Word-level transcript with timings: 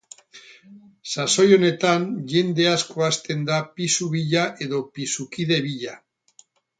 Sasoi 1.09 1.43
honetan 1.57 2.07
jende 2.33 2.65
asko 2.71 3.05
hasten 3.09 3.43
da 3.49 3.59
pisu 3.77 4.07
bila 4.15 4.47
edo 4.67 4.81
pisukide 4.97 5.61
bila. 5.71 5.95